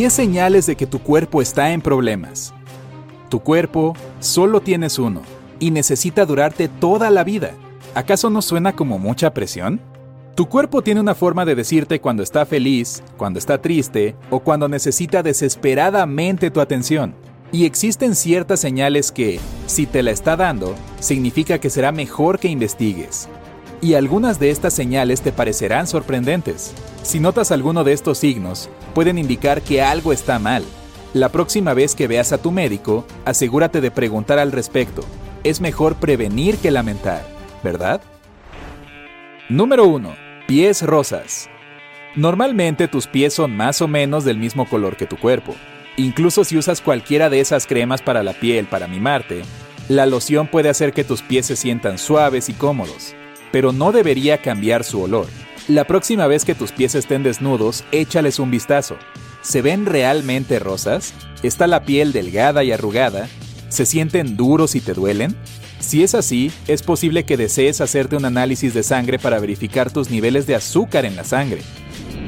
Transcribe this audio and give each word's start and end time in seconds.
10 0.00 0.14
señales 0.14 0.64
de 0.64 0.76
que 0.76 0.86
tu 0.86 0.98
cuerpo 1.00 1.42
está 1.42 1.72
en 1.72 1.82
problemas. 1.82 2.54
Tu 3.28 3.38
cuerpo 3.40 3.94
solo 4.18 4.62
tienes 4.62 4.98
uno 4.98 5.20
y 5.58 5.72
necesita 5.72 6.24
durarte 6.24 6.68
toda 6.68 7.10
la 7.10 7.22
vida. 7.22 7.50
¿Acaso 7.94 8.30
no 8.30 8.40
suena 8.40 8.74
como 8.74 8.98
mucha 8.98 9.34
presión? 9.34 9.78
Tu 10.36 10.48
cuerpo 10.48 10.80
tiene 10.80 11.02
una 11.02 11.14
forma 11.14 11.44
de 11.44 11.54
decirte 11.54 12.00
cuando 12.00 12.22
está 12.22 12.46
feliz, 12.46 13.02
cuando 13.18 13.38
está 13.38 13.60
triste 13.60 14.16
o 14.30 14.40
cuando 14.40 14.70
necesita 14.70 15.22
desesperadamente 15.22 16.50
tu 16.50 16.62
atención. 16.62 17.14
Y 17.52 17.66
existen 17.66 18.14
ciertas 18.14 18.58
señales 18.58 19.12
que, 19.12 19.38
si 19.66 19.84
te 19.84 20.02
la 20.02 20.12
está 20.12 20.34
dando, 20.34 20.76
significa 21.00 21.58
que 21.58 21.68
será 21.68 21.92
mejor 21.92 22.38
que 22.38 22.48
investigues. 22.48 23.28
Y 23.82 23.94
algunas 23.94 24.38
de 24.38 24.50
estas 24.50 24.74
señales 24.74 25.22
te 25.22 25.32
parecerán 25.32 25.86
sorprendentes. 25.86 26.74
Si 27.02 27.18
notas 27.18 27.50
alguno 27.50 27.82
de 27.82 27.94
estos 27.94 28.18
signos, 28.18 28.68
pueden 28.94 29.16
indicar 29.16 29.62
que 29.62 29.80
algo 29.80 30.12
está 30.12 30.38
mal. 30.38 30.64
La 31.14 31.30
próxima 31.30 31.72
vez 31.72 31.94
que 31.94 32.06
veas 32.06 32.32
a 32.32 32.38
tu 32.38 32.52
médico, 32.52 33.06
asegúrate 33.24 33.80
de 33.80 33.90
preguntar 33.90 34.38
al 34.38 34.52
respecto. 34.52 35.02
Es 35.44 35.62
mejor 35.62 35.96
prevenir 35.96 36.58
que 36.58 36.70
lamentar, 36.70 37.26
¿verdad? 37.64 38.02
Número 39.48 39.86
1. 39.86 40.14
Pies 40.46 40.82
rosas. 40.82 41.48
Normalmente 42.14 42.86
tus 42.86 43.06
pies 43.06 43.32
son 43.32 43.56
más 43.56 43.80
o 43.80 43.88
menos 43.88 44.24
del 44.24 44.36
mismo 44.36 44.68
color 44.68 44.96
que 44.96 45.06
tu 45.06 45.16
cuerpo. 45.16 45.54
Incluso 45.96 46.44
si 46.44 46.58
usas 46.58 46.82
cualquiera 46.82 47.30
de 47.30 47.40
esas 47.40 47.66
cremas 47.66 48.02
para 48.02 48.22
la 48.22 48.34
piel 48.34 48.66
para 48.66 48.88
mimarte, 48.88 49.42
la 49.88 50.06
loción 50.06 50.48
puede 50.48 50.68
hacer 50.68 50.92
que 50.92 51.02
tus 51.02 51.22
pies 51.22 51.46
se 51.46 51.56
sientan 51.56 51.98
suaves 51.98 52.48
y 52.48 52.52
cómodos, 52.52 53.14
pero 53.52 53.72
no 53.72 53.92
debería 53.92 54.38
cambiar 54.38 54.84
su 54.84 55.00
olor. 55.02 55.26
La 55.68 55.84
próxima 55.84 56.26
vez 56.26 56.44
que 56.44 56.54
tus 56.54 56.72
pies 56.72 56.94
estén 56.94 57.22
desnudos, 57.22 57.84
échales 57.92 58.38
un 58.38 58.50
vistazo. 58.50 58.96
¿Se 59.42 59.62
ven 59.62 59.86
realmente 59.86 60.58
rosas? 60.58 61.14
¿Está 61.42 61.66
la 61.66 61.84
piel 61.84 62.12
delgada 62.12 62.64
y 62.64 62.72
arrugada? 62.72 63.28
¿Se 63.68 63.86
sienten 63.86 64.36
duros 64.36 64.74
y 64.74 64.80
te 64.80 64.94
duelen? 64.94 65.36
Si 65.78 66.02
es 66.02 66.14
así, 66.14 66.52
es 66.66 66.82
posible 66.82 67.24
que 67.24 67.36
desees 67.36 67.80
hacerte 67.80 68.16
un 68.16 68.24
análisis 68.24 68.74
de 68.74 68.82
sangre 68.82 69.18
para 69.18 69.38
verificar 69.38 69.90
tus 69.90 70.10
niveles 70.10 70.46
de 70.46 70.54
azúcar 70.54 71.04
en 71.04 71.16
la 71.16 71.24
sangre. 71.24 71.62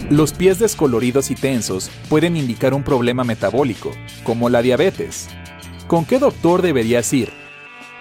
Los 0.09 0.33
pies 0.33 0.59
descoloridos 0.59 1.31
y 1.31 1.35
tensos 1.35 1.91
pueden 2.09 2.37
indicar 2.37 2.75
un 2.75 2.83
problema 2.83 3.25
metabólico, 3.25 3.91
como 4.25 4.49
la 4.49 4.63
diabetes. 4.63 5.29
¿Con 5.87 6.05
qué 6.05 6.19
doctor 6.19 6.63
deberías 6.63 7.13
ir? 7.13 7.42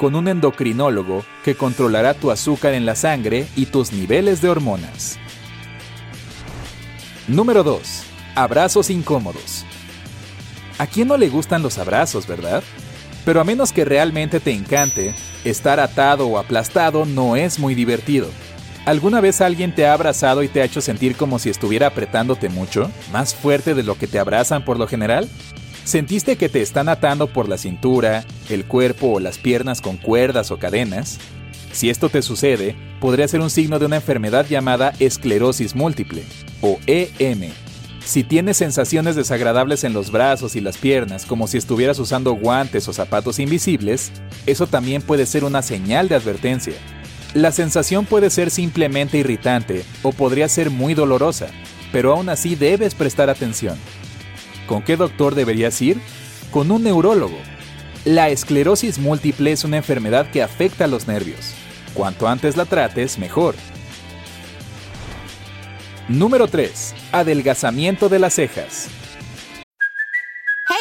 Con 0.01 0.15
un 0.15 0.27
endocrinólogo 0.27 1.23
que 1.45 1.53
controlará 1.53 2.15
tu 2.15 2.31
azúcar 2.31 2.73
en 2.73 2.87
la 2.87 2.95
sangre 2.95 3.45
y 3.55 3.67
tus 3.67 3.91
niveles 3.91 4.41
de 4.41 4.49
hormonas. 4.49 5.19
Número 7.27 7.61
2. 7.61 7.81
Abrazos 8.33 8.89
incómodos. 8.89 9.63
¿A 10.79 10.87
quién 10.87 11.07
no 11.07 11.17
le 11.17 11.29
gustan 11.29 11.61
los 11.61 11.77
abrazos, 11.77 12.25
verdad? 12.25 12.63
Pero 13.25 13.41
a 13.41 13.43
menos 13.43 13.71
que 13.71 13.85
realmente 13.85 14.39
te 14.39 14.53
encante, 14.53 15.13
estar 15.45 15.79
atado 15.79 16.25
o 16.25 16.39
aplastado 16.39 17.05
no 17.05 17.35
es 17.35 17.59
muy 17.59 17.75
divertido. 17.75 18.27
¿Alguna 18.85 19.21
vez 19.21 19.39
alguien 19.39 19.75
te 19.75 19.85
ha 19.85 19.93
abrazado 19.93 20.41
y 20.41 20.47
te 20.47 20.63
ha 20.63 20.65
hecho 20.65 20.81
sentir 20.81 21.15
como 21.15 21.37
si 21.37 21.51
estuviera 21.51 21.85
apretándote 21.85 22.49
mucho, 22.49 22.89
más 23.13 23.35
fuerte 23.35 23.75
de 23.75 23.83
lo 23.83 23.93
que 23.99 24.07
te 24.07 24.17
abrazan 24.17 24.65
por 24.65 24.79
lo 24.79 24.87
general? 24.87 25.29
¿Sentiste 25.83 26.35
que 26.35 26.47
te 26.47 26.61
están 26.61 26.89
atando 26.89 27.27
por 27.27 27.49
la 27.49 27.57
cintura, 27.57 28.23
el 28.49 28.65
cuerpo 28.65 29.13
o 29.13 29.19
las 29.19 29.39
piernas 29.39 29.81
con 29.81 29.97
cuerdas 29.97 30.51
o 30.51 30.57
cadenas? 30.57 31.17
Si 31.71 31.89
esto 31.89 32.09
te 32.09 32.21
sucede, 32.21 32.75
podría 32.99 33.27
ser 33.27 33.41
un 33.41 33.49
signo 33.49 33.79
de 33.79 33.87
una 33.87 33.95
enfermedad 33.95 34.45
llamada 34.47 34.93
esclerosis 34.99 35.75
múltiple, 35.75 36.23
o 36.61 36.79
EM. 36.85 37.49
Si 38.05 38.23
tienes 38.23 38.57
sensaciones 38.57 39.15
desagradables 39.15 39.83
en 39.83 39.93
los 39.93 40.11
brazos 40.11 40.55
y 40.55 40.61
las 40.61 40.77
piernas, 40.77 41.25
como 41.25 41.47
si 41.47 41.57
estuvieras 41.57 41.97
usando 41.97 42.33
guantes 42.33 42.87
o 42.87 42.93
zapatos 42.93 43.39
invisibles, 43.39 44.11
eso 44.45 44.67
también 44.67 45.01
puede 45.01 45.25
ser 45.25 45.43
una 45.43 45.61
señal 45.61 46.09
de 46.09 46.15
advertencia. 46.15 46.73
La 47.33 47.51
sensación 47.51 48.05
puede 48.05 48.29
ser 48.29 48.51
simplemente 48.51 49.17
irritante 49.17 49.83
o 50.03 50.11
podría 50.11 50.47
ser 50.47 50.69
muy 50.69 50.93
dolorosa, 50.93 51.47
pero 51.91 52.13
aún 52.13 52.29
así 52.29 52.55
debes 52.55 52.93
prestar 52.93 53.29
atención. 53.29 53.77
¿Con 54.71 54.83
qué 54.83 54.95
doctor 54.95 55.35
deberías 55.35 55.81
ir? 55.81 55.99
Con 56.49 56.71
un 56.71 56.83
neurólogo. 56.83 57.35
La 58.05 58.29
esclerosis 58.29 58.99
múltiple 58.99 59.51
es 59.51 59.65
una 59.65 59.75
enfermedad 59.75 60.31
que 60.31 60.41
afecta 60.41 60.85
a 60.85 60.87
los 60.87 61.09
nervios. 61.09 61.53
Cuanto 61.93 62.25
antes 62.25 62.55
la 62.55 62.63
trates, 62.63 63.19
mejor. 63.19 63.53
Número 66.07 66.47
3. 66.47 66.95
Adelgazamiento 67.11 68.07
de 68.07 68.19
las 68.19 68.35
cejas. 68.35 68.87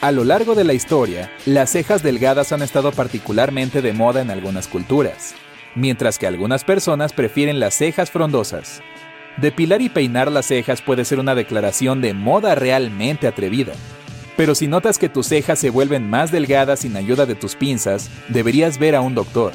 A 0.00 0.12
lo 0.12 0.22
largo 0.22 0.54
de 0.54 0.62
la 0.62 0.74
historia, 0.74 1.28
las 1.44 1.70
cejas 1.70 2.04
delgadas 2.04 2.52
han 2.52 2.62
estado 2.62 2.92
particularmente 2.92 3.82
de 3.82 3.92
moda 3.92 4.20
en 4.20 4.30
algunas 4.30 4.68
culturas, 4.68 5.34
mientras 5.74 6.20
que 6.20 6.28
algunas 6.28 6.62
personas 6.62 7.12
prefieren 7.12 7.58
las 7.58 7.74
cejas 7.74 8.08
frondosas. 8.08 8.80
Depilar 9.38 9.82
y 9.82 9.88
peinar 9.88 10.30
las 10.30 10.46
cejas 10.46 10.82
puede 10.82 11.04
ser 11.04 11.18
una 11.18 11.34
declaración 11.34 12.00
de 12.00 12.14
moda 12.14 12.54
realmente 12.54 13.26
atrevida. 13.26 13.72
Pero 14.36 14.54
si 14.54 14.68
notas 14.68 14.98
que 14.98 15.08
tus 15.08 15.26
cejas 15.26 15.58
se 15.58 15.70
vuelven 15.70 16.08
más 16.08 16.30
delgadas 16.30 16.78
sin 16.80 16.96
ayuda 16.96 17.26
de 17.26 17.34
tus 17.34 17.56
pinzas, 17.56 18.08
deberías 18.28 18.78
ver 18.78 18.94
a 18.94 19.00
un 19.00 19.16
doctor. 19.16 19.52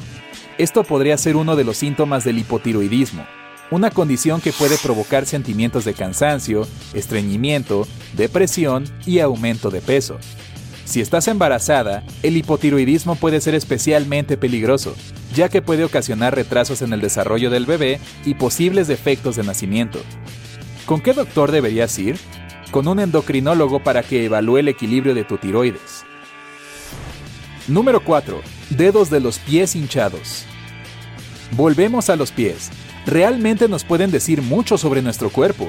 Esto 0.58 0.84
podría 0.84 1.16
ser 1.16 1.36
uno 1.36 1.56
de 1.56 1.64
los 1.64 1.78
síntomas 1.78 2.22
del 2.22 2.36
hipotiroidismo, 2.36 3.24
una 3.70 3.90
condición 3.90 4.40
que 4.40 4.52
puede 4.52 4.76
provocar 4.78 5.26
sentimientos 5.26 5.84
de 5.84 5.94
cansancio, 5.94 6.66
estreñimiento, 6.92 7.86
depresión 8.16 8.84
y 9.06 9.20
aumento 9.20 9.70
de 9.70 9.80
peso. 9.80 10.18
Si 10.84 11.00
estás 11.00 11.28
embarazada, 11.28 12.04
el 12.22 12.36
hipotiroidismo 12.36 13.16
puede 13.16 13.40
ser 13.40 13.54
especialmente 13.54 14.36
peligroso, 14.36 14.94
ya 15.34 15.48
que 15.48 15.62
puede 15.62 15.84
ocasionar 15.84 16.34
retrasos 16.34 16.82
en 16.82 16.92
el 16.92 17.00
desarrollo 17.00 17.50
del 17.50 17.64
bebé 17.64 18.00
y 18.24 18.34
posibles 18.34 18.86
defectos 18.86 19.36
de 19.36 19.44
nacimiento. 19.44 19.98
¿Con 20.84 21.00
qué 21.00 21.14
doctor 21.14 21.50
deberías 21.50 21.98
ir? 21.98 22.18
Con 22.70 22.86
un 22.86 23.00
endocrinólogo 23.00 23.82
para 23.82 24.02
que 24.02 24.26
evalúe 24.26 24.58
el 24.58 24.68
equilibrio 24.68 25.14
de 25.14 25.24
tu 25.24 25.38
tiroides. 25.38 26.04
Número 27.66 28.04
4. 28.04 28.42
Dedos 28.70 29.08
de 29.08 29.20
los 29.20 29.38
pies 29.38 29.74
hinchados. 29.74 30.44
Volvemos 31.52 32.10
a 32.10 32.16
los 32.16 32.30
pies. 32.30 32.70
Realmente 33.06 33.68
nos 33.68 33.84
pueden 33.84 34.10
decir 34.10 34.40
mucho 34.40 34.78
sobre 34.78 35.02
nuestro 35.02 35.28
cuerpo. 35.28 35.68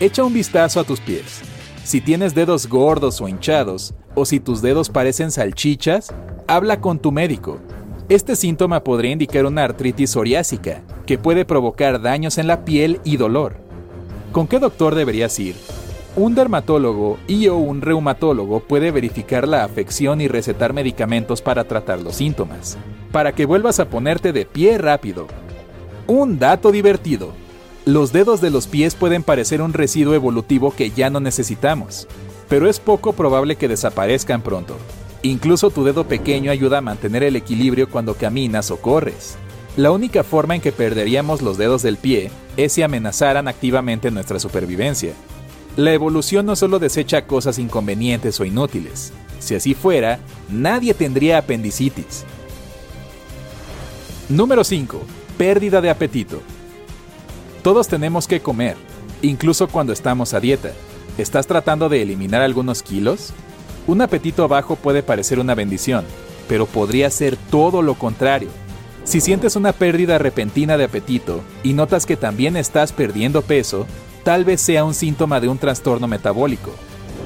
Echa 0.00 0.24
un 0.24 0.32
vistazo 0.32 0.80
a 0.80 0.84
tus 0.84 0.98
pies. 0.98 1.42
Si 1.84 2.00
tienes 2.00 2.34
dedos 2.34 2.66
gordos 2.66 3.20
o 3.20 3.28
hinchados, 3.28 3.92
o 4.14 4.24
si 4.24 4.40
tus 4.40 4.62
dedos 4.62 4.88
parecen 4.88 5.30
salchichas, 5.30 6.14
habla 6.46 6.80
con 6.80 6.98
tu 6.98 7.12
médico. 7.12 7.58
Este 8.08 8.34
síntoma 8.34 8.82
podría 8.82 9.12
indicar 9.12 9.44
una 9.44 9.64
artritis 9.64 10.10
psoriásica, 10.10 10.82
que 11.04 11.18
puede 11.18 11.44
provocar 11.44 12.00
daños 12.00 12.38
en 12.38 12.46
la 12.46 12.64
piel 12.64 12.98
y 13.04 13.18
dolor. 13.18 13.56
¿Con 14.32 14.46
qué 14.46 14.58
doctor 14.58 14.94
deberías 14.94 15.38
ir? 15.38 15.56
Un 16.16 16.34
dermatólogo 16.34 17.18
y 17.26 17.48
o 17.48 17.56
un 17.56 17.82
reumatólogo 17.82 18.60
puede 18.60 18.90
verificar 18.90 19.46
la 19.46 19.64
afección 19.64 20.22
y 20.22 20.28
recetar 20.28 20.72
medicamentos 20.72 21.42
para 21.42 21.64
tratar 21.64 22.00
los 22.00 22.16
síntomas, 22.16 22.78
para 23.12 23.32
que 23.32 23.44
vuelvas 23.44 23.80
a 23.80 23.90
ponerte 23.90 24.32
de 24.32 24.46
pie 24.46 24.78
rápido. 24.78 25.26
Un 26.06 26.38
dato 26.38 26.70
divertido. 26.70 27.32
Los 27.86 28.12
dedos 28.12 28.42
de 28.42 28.50
los 28.50 28.66
pies 28.66 28.94
pueden 28.94 29.22
parecer 29.22 29.62
un 29.62 29.72
residuo 29.72 30.14
evolutivo 30.14 30.70
que 30.70 30.90
ya 30.90 31.08
no 31.08 31.18
necesitamos, 31.18 32.06
pero 32.46 32.68
es 32.68 32.78
poco 32.78 33.14
probable 33.14 33.56
que 33.56 33.68
desaparezcan 33.68 34.42
pronto. 34.42 34.76
Incluso 35.22 35.70
tu 35.70 35.82
dedo 35.82 36.04
pequeño 36.04 36.50
ayuda 36.50 36.78
a 36.78 36.82
mantener 36.82 37.22
el 37.22 37.36
equilibrio 37.36 37.88
cuando 37.88 38.14
caminas 38.16 38.70
o 38.70 38.76
corres. 38.76 39.36
La 39.78 39.90
única 39.92 40.24
forma 40.24 40.54
en 40.54 40.60
que 40.60 40.72
perderíamos 40.72 41.40
los 41.40 41.56
dedos 41.56 41.82
del 41.82 41.96
pie 41.96 42.30
es 42.58 42.74
si 42.74 42.82
amenazaran 42.82 43.48
activamente 43.48 44.10
nuestra 44.10 44.38
supervivencia. 44.38 45.14
La 45.78 45.94
evolución 45.94 46.44
no 46.44 46.54
solo 46.54 46.78
desecha 46.78 47.26
cosas 47.26 47.58
inconvenientes 47.58 48.38
o 48.40 48.44
inútiles. 48.44 49.14
Si 49.38 49.54
así 49.54 49.72
fuera, 49.72 50.18
nadie 50.50 50.92
tendría 50.92 51.38
apendicitis. 51.38 52.24
Número 54.28 54.64
5. 54.64 55.23
Pérdida 55.38 55.80
de 55.80 55.90
apetito. 55.90 56.40
Todos 57.62 57.88
tenemos 57.88 58.28
que 58.28 58.38
comer, 58.38 58.76
incluso 59.20 59.66
cuando 59.66 59.92
estamos 59.92 60.32
a 60.32 60.38
dieta. 60.38 60.70
¿Estás 61.18 61.48
tratando 61.48 61.88
de 61.88 62.02
eliminar 62.02 62.40
algunos 62.40 62.84
kilos? 62.84 63.32
Un 63.88 64.00
apetito 64.00 64.46
bajo 64.46 64.76
puede 64.76 65.02
parecer 65.02 65.40
una 65.40 65.56
bendición, 65.56 66.04
pero 66.46 66.66
podría 66.66 67.10
ser 67.10 67.36
todo 67.50 67.82
lo 67.82 67.94
contrario. 67.94 68.48
Si 69.02 69.20
sientes 69.20 69.56
una 69.56 69.72
pérdida 69.72 70.18
repentina 70.18 70.76
de 70.76 70.84
apetito 70.84 71.40
y 71.64 71.72
notas 71.72 72.06
que 72.06 72.16
también 72.16 72.56
estás 72.56 72.92
perdiendo 72.92 73.42
peso, 73.42 73.88
tal 74.22 74.44
vez 74.44 74.60
sea 74.60 74.84
un 74.84 74.94
síntoma 74.94 75.40
de 75.40 75.48
un 75.48 75.58
trastorno 75.58 76.06
metabólico. 76.06 76.70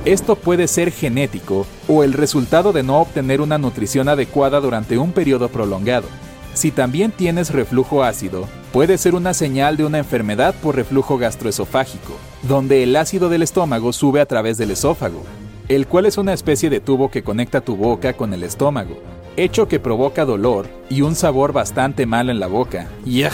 Esto 0.06 0.34
puede 0.34 0.66
ser 0.66 0.92
genético 0.92 1.66
o 1.88 2.04
el 2.04 2.14
resultado 2.14 2.72
de 2.72 2.82
no 2.82 3.00
obtener 3.00 3.42
una 3.42 3.58
nutrición 3.58 4.08
adecuada 4.08 4.60
durante 4.60 4.96
un 4.96 5.12
periodo 5.12 5.50
prolongado. 5.50 6.08
Si 6.54 6.70
también 6.70 7.12
tienes 7.12 7.50
reflujo 7.50 8.02
ácido, 8.02 8.48
puede 8.72 8.98
ser 8.98 9.14
una 9.14 9.34
señal 9.34 9.76
de 9.76 9.84
una 9.84 9.98
enfermedad 9.98 10.54
por 10.62 10.76
reflujo 10.76 11.18
gastroesofágico, 11.18 12.14
donde 12.42 12.82
el 12.82 12.96
ácido 12.96 13.28
del 13.28 13.42
estómago 13.42 13.92
sube 13.92 14.20
a 14.20 14.26
través 14.26 14.58
del 14.58 14.72
esófago, 14.72 15.22
el 15.68 15.86
cual 15.86 16.06
es 16.06 16.18
una 16.18 16.32
especie 16.32 16.70
de 16.70 16.80
tubo 16.80 17.10
que 17.10 17.22
conecta 17.22 17.60
tu 17.60 17.76
boca 17.76 18.14
con 18.14 18.34
el 18.34 18.42
estómago, 18.42 18.98
hecho 19.36 19.68
que 19.68 19.78
provoca 19.78 20.24
dolor 20.24 20.66
y 20.88 21.02
un 21.02 21.14
sabor 21.14 21.52
bastante 21.52 22.06
malo 22.06 22.32
en 22.32 22.40
la 22.40 22.48
boca. 22.48 22.88
¡Yuck! 23.04 23.32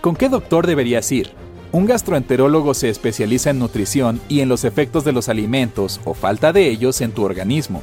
¿Con 0.00 0.16
qué 0.16 0.28
doctor 0.28 0.66
deberías 0.66 1.10
ir? 1.12 1.30
Un 1.72 1.86
gastroenterólogo 1.86 2.74
se 2.74 2.88
especializa 2.88 3.50
en 3.50 3.60
nutrición 3.60 4.20
y 4.28 4.40
en 4.40 4.48
los 4.48 4.64
efectos 4.64 5.04
de 5.04 5.12
los 5.12 5.28
alimentos 5.28 6.00
o 6.04 6.14
falta 6.14 6.52
de 6.52 6.68
ellos 6.68 7.00
en 7.00 7.12
tu 7.12 7.22
organismo. 7.22 7.82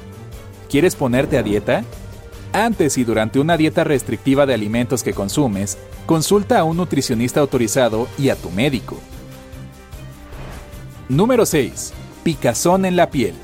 ¿Quieres 0.69 0.95
ponerte 0.95 1.38
a 1.38 1.44
dieta? 1.44 1.86
Antes 2.57 2.98
y 2.98 3.04
durante 3.04 3.39
una 3.39 3.56
dieta 3.56 3.83
restrictiva 3.83 4.48
de 4.48 4.56
alimentos 4.56 5.04
que 5.04 5.13
consumes, 5.13 5.77
consulta 6.07 6.57
a 6.57 6.63
un 6.63 6.77
nutricionista 6.77 7.39
autorizado 7.39 8.07
y 8.18 8.30
a 8.30 8.36
tu 8.36 8.50
médico. 8.50 8.98
Número 11.07 11.45
6. 11.45 11.94
Picazón 12.24 12.86
en 12.86 12.95
la 12.95 13.12
piel. 13.12 13.36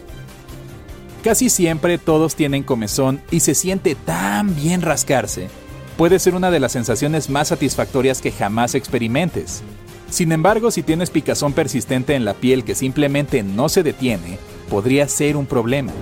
Casi 1.24 1.52
siempre 1.52 2.00
todos 2.00 2.34
tienen 2.34 2.64
comezón 2.64 3.22
y 3.30 3.42
se 3.42 3.54
siente 3.54 3.94
tan 3.94 4.56
bien 4.56 4.82
rascarse. 4.82 5.48
Puede 5.96 6.18
ser 6.18 6.34
una 6.34 6.50
de 6.50 6.60
las 6.60 6.72
sensaciones 6.72 7.30
más 7.30 7.50
satisfactorias 7.50 8.20
que 8.20 8.32
jamás 8.32 8.74
experimentes. 8.74 9.62
Sin 10.10 10.32
embargo, 10.32 10.72
si 10.72 10.82
tienes 10.82 11.12
picazón 11.12 11.54
persistente 11.54 12.16
en 12.16 12.26
la 12.26 12.34
piel 12.34 12.64
que 12.64 12.74
simplemente 12.74 13.44
no 13.44 13.70
se 13.70 13.84
detiene, 13.84 14.40
podría 14.72 15.08
ser 15.08 15.38
un 15.38 15.46
problema. 15.46 15.94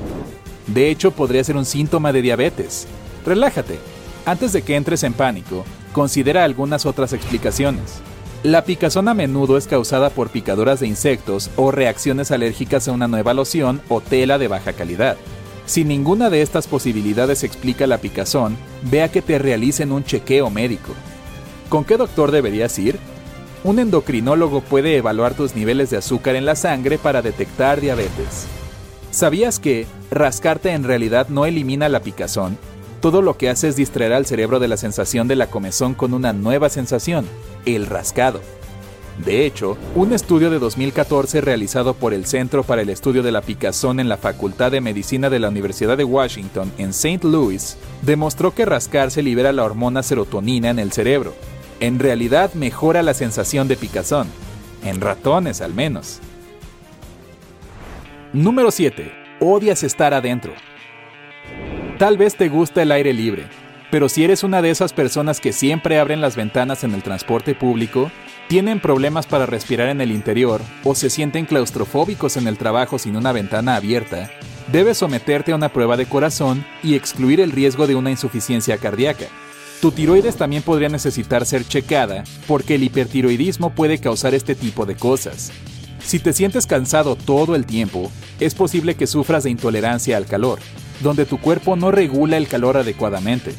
De 0.67 0.89
hecho, 0.89 1.11
podría 1.11 1.43
ser 1.43 1.57
un 1.57 1.65
síntoma 1.65 2.13
de 2.13 2.21
diabetes. 2.21 2.87
Relájate. 3.25 3.79
Antes 4.25 4.53
de 4.53 4.61
que 4.61 4.75
entres 4.75 5.03
en 5.03 5.13
pánico, 5.13 5.65
considera 5.93 6.43
algunas 6.43 6.85
otras 6.85 7.13
explicaciones. 7.13 8.01
La 8.43 8.63
picazón 8.63 9.07
a 9.07 9.13
menudo 9.13 9.57
es 9.57 9.67
causada 9.67 10.09
por 10.09 10.29
picaduras 10.29 10.79
de 10.79 10.87
insectos 10.87 11.51
o 11.55 11.71
reacciones 11.71 12.31
alérgicas 12.31 12.87
a 12.87 12.91
una 12.91 13.07
nueva 13.07 13.33
loción 13.33 13.81
o 13.87 14.01
tela 14.01 14.39
de 14.39 14.47
baja 14.47 14.73
calidad. 14.73 15.17
Si 15.67 15.83
ninguna 15.83 16.29
de 16.31 16.41
estas 16.41 16.65
posibilidades 16.65 17.43
explica 17.43 17.85
la 17.85 17.99
picazón, 17.99 18.57
vea 18.81 19.11
que 19.11 19.21
te 19.21 19.37
realicen 19.37 19.91
un 19.91 20.03
chequeo 20.03 20.49
médico. 20.49 20.93
¿Con 21.69 21.85
qué 21.85 21.97
doctor 21.97 22.31
deberías 22.31 22.77
ir? 22.79 22.97
Un 23.63 23.77
endocrinólogo 23.77 24.61
puede 24.61 24.97
evaluar 24.97 25.35
tus 25.35 25.55
niveles 25.55 25.91
de 25.91 25.97
azúcar 25.97 26.35
en 26.35 26.45
la 26.45 26.55
sangre 26.55 26.97
para 26.97 27.21
detectar 27.21 27.79
diabetes. 27.79 28.47
¿Sabías 29.11 29.59
que 29.59 29.85
rascarte 30.09 30.71
en 30.71 30.83
realidad 30.83 31.27
no 31.29 31.45
elimina 31.45 31.89
la 31.89 31.99
picazón? 31.99 32.57
Todo 33.01 33.23
lo 33.23 33.35
que 33.35 33.49
hace 33.49 33.67
es 33.67 33.75
distraer 33.75 34.13
al 34.13 34.27
cerebro 34.27 34.59
de 34.59 34.67
la 34.67 34.77
sensación 34.77 35.27
de 35.27 35.35
la 35.35 35.47
comezón 35.47 35.95
con 35.95 36.13
una 36.13 36.33
nueva 36.33 36.69
sensación, 36.69 37.25
el 37.65 37.87
rascado. 37.87 38.41
De 39.25 39.45
hecho, 39.45 39.75
un 39.95 40.13
estudio 40.13 40.51
de 40.51 40.59
2014 40.59 41.41
realizado 41.41 41.95
por 41.95 42.13
el 42.13 42.27
Centro 42.27 42.63
para 42.63 42.83
el 42.83 42.89
Estudio 42.89 43.23
de 43.23 43.31
la 43.31 43.41
Picazón 43.41 43.99
en 43.99 44.07
la 44.07 44.17
Facultad 44.17 44.71
de 44.71 44.81
Medicina 44.81 45.31
de 45.31 45.39
la 45.39 45.49
Universidad 45.49 45.97
de 45.97 46.03
Washington 46.03 46.71
en 46.77 46.91
St. 46.91 47.27
Louis 47.27 47.75
demostró 48.03 48.53
que 48.53 48.65
rascarse 48.65 49.23
libera 49.23 49.51
la 49.51 49.63
hormona 49.63 50.03
serotonina 50.03 50.69
en 50.69 50.77
el 50.77 50.91
cerebro. 50.91 51.33
En 51.79 51.97
realidad 51.97 52.53
mejora 52.53 53.01
la 53.01 53.15
sensación 53.15 53.67
de 53.67 53.77
picazón, 53.77 54.27
en 54.85 55.01
ratones 55.01 55.61
al 55.61 55.73
menos. 55.73 56.19
Número 58.31 58.69
7. 58.69 59.11
Odias 59.39 59.81
estar 59.81 60.13
adentro. 60.13 60.53
Tal 62.01 62.17
vez 62.17 62.35
te 62.35 62.49
gusta 62.49 62.81
el 62.81 62.91
aire 62.91 63.13
libre, 63.13 63.45
pero 63.91 64.09
si 64.09 64.23
eres 64.23 64.43
una 64.43 64.63
de 64.63 64.71
esas 64.71 64.91
personas 64.91 65.39
que 65.39 65.53
siempre 65.53 65.99
abren 65.99 66.19
las 66.19 66.35
ventanas 66.35 66.83
en 66.83 66.95
el 66.95 67.03
transporte 67.03 67.53
público, 67.53 68.09
tienen 68.47 68.79
problemas 68.79 69.27
para 69.27 69.45
respirar 69.45 69.87
en 69.87 70.01
el 70.01 70.11
interior 70.11 70.61
o 70.83 70.95
se 70.95 71.11
sienten 71.11 71.45
claustrofóbicos 71.45 72.37
en 72.37 72.47
el 72.47 72.57
trabajo 72.57 72.97
sin 72.97 73.17
una 73.17 73.31
ventana 73.31 73.75
abierta, 73.75 74.31
debes 74.71 74.97
someterte 74.97 75.51
a 75.51 75.55
una 75.55 75.69
prueba 75.69 75.95
de 75.95 76.07
corazón 76.07 76.65
y 76.81 76.95
excluir 76.95 77.39
el 77.39 77.51
riesgo 77.51 77.85
de 77.85 77.93
una 77.93 78.09
insuficiencia 78.09 78.79
cardíaca. 78.79 79.25
Tu 79.79 79.91
tiroides 79.91 80.37
también 80.37 80.63
podría 80.63 80.89
necesitar 80.89 81.45
ser 81.45 81.67
checada 81.67 82.23
porque 82.47 82.73
el 82.73 82.83
hipertiroidismo 82.83 83.75
puede 83.75 83.99
causar 83.99 84.33
este 84.33 84.55
tipo 84.55 84.87
de 84.87 84.95
cosas. 84.95 85.51
Si 86.03 86.17
te 86.17 86.33
sientes 86.33 86.65
cansado 86.65 87.15
todo 87.15 87.53
el 87.53 87.67
tiempo, 87.67 88.11
es 88.39 88.55
posible 88.55 88.95
que 88.95 89.05
sufras 89.05 89.43
de 89.43 89.51
intolerancia 89.51 90.17
al 90.17 90.25
calor, 90.25 90.57
donde 91.01 91.25
tu 91.25 91.39
cuerpo 91.39 91.75
no 91.75 91.91
regula 91.91 92.37
el 92.37 92.47
calor 92.47 92.77
adecuadamente. 92.77 93.53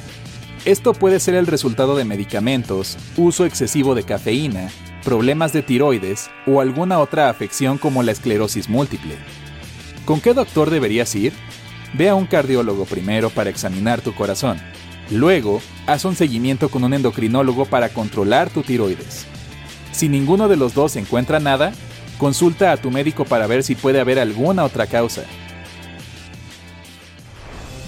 Esto 0.65 0.93
puede 0.93 1.19
ser 1.19 1.35
el 1.35 1.47
resultado 1.47 1.97
de 1.97 2.05
medicamentos, 2.05 2.97
uso 3.17 3.45
excesivo 3.45 3.95
de 3.95 4.05
cafeína, 4.05 4.71
problemas 5.03 5.53
de 5.53 5.63
tiroides 5.63 6.31
o 6.47 6.61
alguna 6.61 7.01
otra 7.01 7.29
afección 7.29 7.79
como 7.79 8.03
la 8.03 8.13
esclerosis 8.13 8.69
múltiple. 8.69 9.17
¿Con 10.05 10.21
qué 10.21 10.35
doctor 10.35 10.71
deberías 10.71 11.15
ir? 11.15 11.33
Ve 11.95 12.09
a 12.09 12.15
un 12.15 12.27
cardiólogo 12.27 12.85
primero 12.85 13.31
para 13.31 13.51
examinar 13.51 14.01
tu 14.01 14.15
corazón. 14.15 14.59
Luego, 15.11 15.61
haz 15.87 16.05
un 16.05 16.17
seguimiento 16.17 16.69
con 16.69 16.85
un 16.85 16.95
endocrinólogo 16.95 17.67
para 17.67 17.89
controlar 17.89 18.49
tu 18.49 18.63
tiroides. 18.63 19.27
Si 19.91 20.09
ninguno 20.09 20.49
de 20.49 20.57
los 20.57 20.75
dos 20.75 20.97
encuentra 20.97 21.39
nada, 21.39 21.73
consulta 22.19 22.73
a 22.73 22.77
tu 22.77 22.91
médico 22.91 23.25
para 23.25 23.47
ver 23.47 23.63
si 23.63 23.75
puede 23.75 24.01
haber 24.01 24.19
alguna 24.19 24.65
otra 24.65 24.87
causa. 24.87 25.25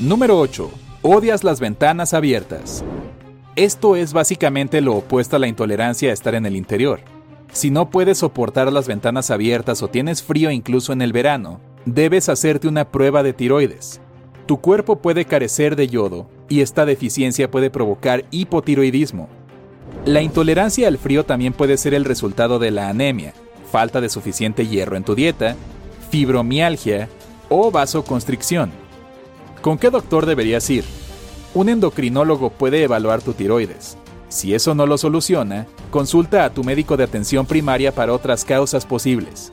Número 0.01 0.41
8. 0.41 0.71
Odias 1.03 1.45
las 1.45 1.61
ventanas 1.61 2.15
abiertas. 2.15 2.85
Esto 3.55 3.95
es 3.95 4.13
básicamente 4.13 4.81
lo 4.81 4.97
opuesto 4.97 5.37
a 5.37 5.39
la 5.39 5.47
intolerancia 5.47 6.11
a 6.11 6.13
estar 6.13 6.35
en 6.35 6.47
el 6.47 6.57
interior. 6.57 6.99
Si 7.53 7.71
no 7.71 7.91
puedes 7.91 8.19
soportar 8.19 8.73
las 8.73 8.89
ventanas 8.89 9.31
abiertas 9.31 9.83
o 9.83 9.89
tienes 9.89 10.21
frío 10.21 10.51
incluso 10.51 10.93
en 10.93 11.01
el 11.01 11.13
verano, 11.13 11.61
debes 11.85 12.29
hacerte 12.29 12.67
una 12.67 12.91
prueba 12.91 13.23
de 13.23 13.35
tiroides. 13.35 14.01
Tu 14.47 14.61
cuerpo 14.61 14.97
puede 14.97 15.27
carecer 15.27 15.77
de 15.77 15.87
yodo 15.87 16.29
y 16.49 16.63
esta 16.63 16.85
deficiencia 16.87 17.49
puede 17.49 17.71
provocar 17.71 18.25
hipotiroidismo. 18.33 19.29
La 20.07 20.23
intolerancia 20.23 20.89
al 20.89 20.99
frío 20.99 21.25
también 21.25 21.53
puede 21.53 21.77
ser 21.77 21.95
el 21.95 22.05
resultado 22.05 22.59
de 22.59 22.73
la 22.73 22.89
anemia, 22.89 23.33
falta 23.71 24.01
de 24.01 24.09
suficiente 24.09 24.67
hierro 24.67 24.97
en 24.97 25.05
tu 25.05 25.15
dieta, 25.15 25.55
fibromialgia 26.11 27.09
o 27.49 27.71
vasoconstricción. 27.71 28.84
¿Con 29.65 29.79
qué 29.79 29.89
doctor 29.89 30.27
deberías 30.27 30.69
ir? 30.69 30.85
Un 31.55 31.71
endocrinólogo 31.71 32.51
puede 32.51 32.83
evaluar 32.83 33.23
tu 33.23 33.33
tiroides. 33.33 33.97
Si 34.29 34.55
eso 34.55 34.75
no 34.75 34.85
lo 34.85 34.99
soluciona, 34.99 35.67
consulta 35.91 36.45
a 36.45 36.51
tu 36.51 36.63
médico 36.65 36.99
de 36.99 37.05
atención 37.05 37.47
primaria 37.47 37.91
para 37.91 38.13
otras 38.13 38.45
causas 38.45 38.85
posibles. 38.85 39.51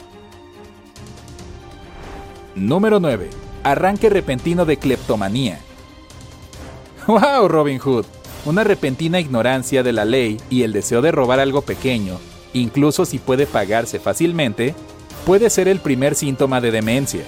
Número 2.56 3.00
9. 3.00 3.30
Arranque 3.64 4.10
repentino 4.10 4.66
de 4.66 4.76
cleptomanía. 4.76 5.60
¡Wow, 7.08 7.48
Robin 7.48 7.80
Hood! 7.80 8.06
Una 8.44 8.66
repentina 8.66 9.18
ignorancia 9.22 9.82
de 9.82 9.94
la 9.94 10.04
ley 10.04 10.42
y 10.50 10.64
el 10.64 10.74
deseo 10.74 11.02
de 11.02 11.14
robar 11.14 11.40
algo 11.40 11.62
pequeño, 11.62 12.20
incluso 12.52 13.06
si 13.06 13.18
puede 13.18 13.46
pagarse 13.46 13.98
fácilmente, 13.98 14.76
puede 15.26 15.50
ser 15.50 15.70
el 15.70 15.80
primer 15.80 16.16
síntoma 16.16 16.60
de 16.60 16.72
demencia 16.72 17.24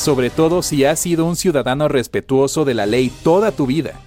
sobre 0.00 0.30
todo 0.30 0.62
si 0.62 0.86
has 0.86 0.98
sido 0.98 1.26
un 1.26 1.36
ciudadano 1.36 1.86
respetuoso 1.86 2.64
de 2.64 2.72
la 2.72 2.86
ley 2.86 3.12
toda 3.22 3.52
tu 3.52 3.66
vida. 3.66 4.00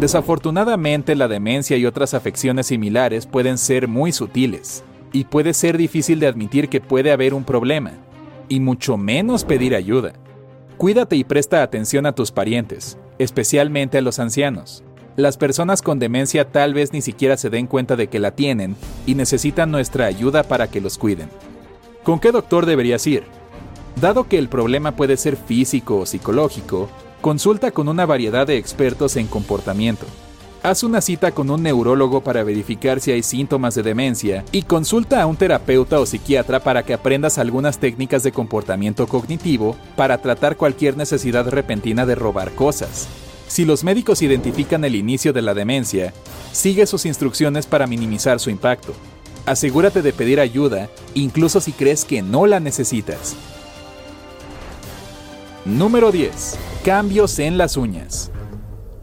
Desafortunadamente 0.00 1.14
la 1.14 1.28
demencia 1.28 1.76
y 1.76 1.84
otras 1.84 2.14
afecciones 2.14 2.68
similares 2.68 3.26
pueden 3.26 3.58
ser 3.58 3.86
muy 3.86 4.10
sutiles, 4.10 4.84
y 5.12 5.24
puede 5.24 5.52
ser 5.52 5.76
difícil 5.76 6.18
de 6.18 6.28
admitir 6.28 6.70
que 6.70 6.80
puede 6.80 7.12
haber 7.12 7.34
un 7.34 7.44
problema, 7.44 7.92
y 8.48 8.58
mucho 8.60 8.96
menos 8.96 9.44
pedir 9.44 9.74
ayuda. 9.74 10.14
Cuídate 10.78 11.14
y 11.16 11.24
presta 11.24 11.62
atención 11.62 12.06
a 12.06 12.14
tus 12.14 12.32
parientes, 12.32 12.96
especialmente 13.18 13.98
a 13.98 14.00
los 14.00 14.20
ancianos. 14.20 14.82
Las 15.14 15.36
personas 15.36 15.82
con 15.82 15.98
demencia 15.98 16.50
tal 16.50 16.72
vez 16.72 16.94
ni 16.94 17.02
siquiera 17.02 17.36
se 17.36 17.50
den 17.50 17.66
cuenta 17.66 17.96
de 17.96 18.06
que 18.06 18.18
la 18.18 18.30
tienen 18.30 18.76
y 19.04 19.14
necesitan 19.14 19.70
nuestra 19.70 20.06
ayuda 20.06 20.42
para 20.42 20.68
que 20.68 20.80
los 20.80 20.96
cuiden. 20.96 21.28
¿Con 22.02 22.18
qué 22.18 22.32
doctor 22.32 22.64
deberías 22.64 23.06
ir? 23.06 23.24
Dado 24.00 24.28
que 24.28 24.38
el 24.38 24.48
problema 24.48 24.96
puede 24.96 25.16
ser 25.16 25.36
físico 25.36 25.98
o 25.98 26.06
psicológico, 26.06 26.88
consulta 27.20 27.70
con 27.70 27.88
una 27.88 28.06
variedad 28.06 28.46
de 28.46 28.58
expertos 28.58 29.16
en 29.16 29.28
comportamiento. 29.28 30.04
Haz 30.64 30.82
una 30.82 31.00
cita 31.00 31.30
con 31.32 31.50
un 31.50 31.62
neurólogo 31.62 32.22
para 32.22 32.42
verificar 32.42 32.98
si 32.98 33.12
hay 33.12 33.22
síntomas 33.22 33.74
de 33.74 33.82
demencia 33.82 34.44
y 34.50 34.62
consulta 34.62 35.20
a 35.20 35.26
un 35.26 35.36
terapeuta 35.36 36.00
o 36.00 36.06
psiquiatra 36.06 36.60
para 36.60 36.82
que 36.82 36.94
aprendas 36.94 37.38
algunas 37.38 37.78
técnicas 37.78 38.22
de 38.22 38.32
comportamiento 38.32 39.06
cognitivo 39.06 39.76
para 39.94 40.18
tratar 40.18 40.56
cualquier 40.56 40.96
necesidad 40.96 41.46
repentina 41.48 42.06
de 42.06 42.14
robar 42.14 42.52
cosas. 42.52 43.06
Si 43.46 43.64
los 43.66 43.84
médicos 43.84 44.22
identifican 44.22 44.84
el 44.84 44.96
inicio 44.96 45.34
de 45.34 45.42
la 45.42 45.52
demencia, 45.52 46.14
sigue 46.50 46.86
sus 46.86 47.04
instrucciones 47.04 47.66
para 47.66 47.86
minimizar 47.86 48.40
su 48.40 48.48
impacto. 48.48 48.94
Asegúrate 49.44 50.00
de 50.00 50.14
pedir 50.14 50.40
ayuda, 50.40 50.88
incluso 51.12 51.60
si 51.60 51.72
crees 51.72 52.06
que 52.06 52.22
no 52.22 52.46
la 52.46 52.58
necesitas. 52.58 53.36
Número 55.64 56.12
10. 56.12 56.58
Cambios 56.84 57.38
en 57.38 57.56
las 57.56 57.78
uñas. 57.78 58.30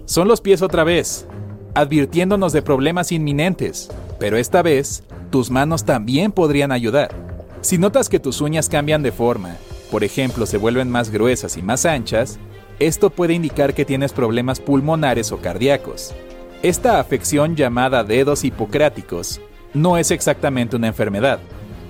Son 0.05 0.27
los 0.27 0.41
pies 0.41 0.61
otra 0.61 0.83
vez 0.83 1.25
advirtiéndonos 1.73 2.53
de 2.53 2.61
problemas 2.61 3.11
inminentes, 3.11 3.89
pero 4.19 4.37
esta 4.37 4.61
vez 4.61 5.03
tus 5.31 5.49
manos 5.49 5.85
también 5.85 6.31
podrían 6.31 6.71
ayudar. 6.71 7.15
Si 7.61 7.79
notas 7.79 8.09
que 8.09 8.19
tus 8.19 8.41
uñas 8.41 8.69
cambian 8.69 9.01
de 9.01 9.11
forma, 9.11 9.57
por 9.89 10.03
ejemplo 10.03 10.45
se 10.45 10.57
vuelven 10.57 10.91
más 10.91 11.09
gruesas 11.09 11.57
y 11.57 11.63
más 11.63 11.87
anchas, 11.87 12.37
esto 12.77 13.09
puede 13.09 13.33
indicar 13.33 13.73
que 13.73 13.83
tienes 13.83 14.13
problemas 14.13 14.59
pulmonares 14.59 15.31
o 15.31 15.37
cardíacos. 15.37 16.13
Esta 16.61 16.99
afección 16.99 17.55
llamada 17.55 18.03
dedos 18.03 18.43
hipocráticos 18.43 19.41
no 19.73 19.97
es 19.97 20.11
exactamente 20.11 20.75
una 20.75 20.89
enfermedad, 20.89 21.39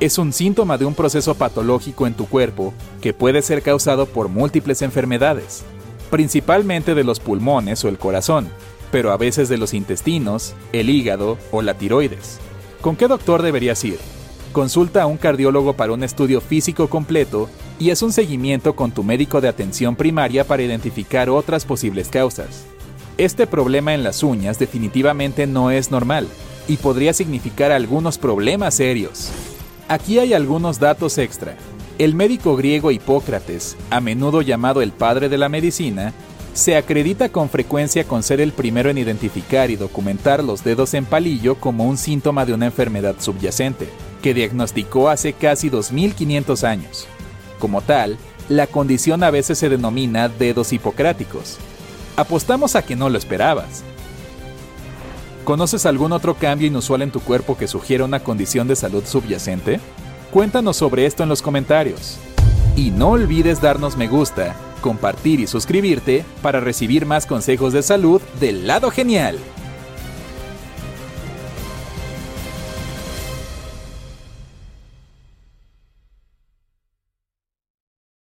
es 0.02 0.18
un 0.18 0.34
síntoma 0.34 0.80
de 0.80 0.86
un 0.86 0.96
proceso 0.96 1.36
patológico 1.36 2.08
en 2.08 2.16
tu 2.16 2.26
cuerpo 2.26 2.74
que 3.02 3.14
puede 3.14 3.44
ser 3.44 3.62
causado 3.62 4.08
por 4.08 4.30
múltiples 4.30 4.82
enfermedades, 4.82 5.62
principalmente 6.10 6.96
de 6.96 7.04
los 7.04 7.20
pulmones 7.20 7.86
o 7.86 7.88
el 7.88 8.00
corazón, 8.00 8.50
pero 8.92 9.12
a 9.12 9.18
veces 9.18 9.48
de 9.48 9.60
los 9.60 9.76
intestinos, 9.76 10.56
el 10.74 10.90
hígado 10.90 11.38
o 11.52 11.62
la 11.62 11.76
tiroides. 11.76 12.40
¿Con 12.82 12.96
qué 12.96 13.08
doctor 13.08 13.44
deberías 13.44 13.84
ir? 13.84 14.00
Consulta 14.54 15.04
a 15.04 15.06
un 15.06 15.18
cardiólogo 15.18 15.74
para 15.74 15.94
un 15.94 16.04
estudio 16.04 16.42
físico 16.42 16.90
completo 16.90 17.48
y 17.78 17.92
haz 17.92 18.02
un 18.02 18.12
seguimiento 18.12 18.76
con 18.76 18.92
tu 18.92 19.04
médico 19.04 19.40
de 19.40 19.50
atención 19.50 19.96
primaria 19.96 20.46
para 20.46 20.64
identificar 20.64 21.30
otras 21.30 21.64
posibles 21.64 22.10
causas. 22.10 22.66
Este 23.20 23.46
problema 23.46 23.94
en 23.94 24.02
las 24.02 24.24
uñas 24.24 24.58
definitivamente 24.58 25.46
no 25.46 25.70
es 25.70 25.92
normal 25.92 26.28
y 26.68 26.78
podría 26.78 27.14
significar 27.14 27.72
algunos 27.72 28.18
problemas 28.18 28.74
serios. 28.74 29.32
Aquí 29.92 30.20
hay 30.20 30.34
algunos 30.34 30.80
datos 30.80 31.18
extra. 31.18 31.58
El 31.98 32.16
médico 32.16 32.56
griego 32.56 32.92
Hipócrates, 32.92 33.76
a 33.90 34.00
menudo 34.00 34.42
llamado 34.42 34.82
el 34.82 34.94
padre 34.94 35.28
de 35.28 35.38
la 35.38 35.50
medicina, 35.50 36.14
se 36.54 36.78
acredita 36.78 37.28
con 37.28 37.50
frecuencia 37.50 38.06
con 38.06 38.24
ser 38.24 38.40
el 38.40 38.54
primero 38.54 38.90
en 38.90 38.98
identificar 38.98 39.70
y 39.70 39.76
documentar 39.76 40.46
los 40.46 40.64
dedos 40.64 40.94
en 40.94 41.04
palillo 41.04 41.56
como 41.56 41.84
un 41.84 41.98
síntoma 41.98 42.46
de 42.46 42.54
una 42.54 42.68
enfermedad 42.68 43.16
subyacente, 43.20 43.90
que 44.22 44.34
diagnosticó 44.34 45.10
hace 45.10 45.34
casi 45.34 45.68
2500 45.68 46.64
años. 46.64 47.08
Como 47.60 47.82
tal, 47.82 48.18
la 48.48 48.68
condición 48.68 49.24
a 49.24 49.30
veces 49.30 49.58
se 49.58 49.68
denomina 49.68 50.30
dedos 50.30 50.72
hipocráticos. 50.72 51.58
Apostamos 52.16 52.78
a 52.78 52.86
que 52.86 52.96
no 52.96 53.10
lo 53.10 53.18
esperabas. 53.18 53.84
¿Conoces 55.44 55.88
algún 55.88 56.12
otro 56.12 56.36
cambio 56.36 56.68
inusual 56.68 57.02
en 57.02 57.12
tu 57.12 57.20
cuerpo 57.20 57.58
que 57.58 57.68
sugiera 57.68 58.06
una 58.06 58.20
condición 58.20 58.68
de 58.68 58.76
salud 58.76 59.04
subyacente? 59.06 59.80
Cuéntanos 60.32 60.78
sobre 60.78 61.08
esto 61.08 61.24
en 61.24 61.30
los 61.30 61.42
comentarios. 61.42 62.20
Y 62.76 62.92
no 62.92 63.10
olvides 63.10 63.60
darnos 63.60 63.98
me 63.98 64.08
gusta 64.08 64.56
compartir 64.82 65.40
y 65.40 65.48
suscribirte 65.48 66.26
para 66.42 66.60
recibir 66.60 67.06
más 67.06 67.26
consejos 67.26 67.74
de 67.74 67.84
salud 67.84 68.22
del 68.40 68.68
lado 68.68 68.92
genial. 68.92 69.38